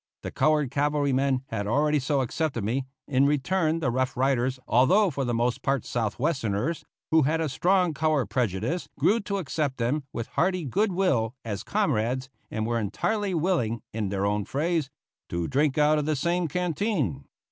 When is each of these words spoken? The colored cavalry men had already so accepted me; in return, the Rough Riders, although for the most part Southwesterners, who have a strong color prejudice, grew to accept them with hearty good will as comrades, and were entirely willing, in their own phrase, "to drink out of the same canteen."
The 0.23 0.31
colored 0.31 0.71
cavalry 0.71 1.13
men 1.13 1.43
had 1.49 1.67
already 1.67 1.99
so 1.99 2.21
accepted 2.21 2.63
me; 2.63 2.87
in 3.07 3.27
return, 3.27 3.81
the 3.81 3.91
Rough 3.91 4.17
Riders, 4.17 4.59
although 4.67 5.11
for 5.11 5.23
the 5.25 5.31
most 5.35 5.61
part 5.61 5.83
Southwesterners, 5.83 6.83
who 7.11 7.21
have 7.21 7.39
a 7.39 7.47
strong 7.47 7.93
color 7.93 8.25
prejudice, 8.25 8.89
grew 8.97 9.19
to 9.19 9.37
accept 9.37 9.77
them 9.77 10.03
with 10.11 10.25
hearty 10.29 10.65
good 10.65 10.91
will 10.91 11.35
as 11.45 11.61
comrades, 11.61 12.29
and 12.49 12.65
were 12.65 12.79
entirely 12.79 13.35
willing, 13.35 13.83
in 13.93 14.09
their 14.09 14.25
own 14.25 14.43
phrase, 14.43 14.89
"to 15.29 15.47
drink 15.47 15.77
out 15.77 15.99
of 15.99 16.05
the 16.07 16.15
same 16.15 16.47
canteen." 16.47 17.25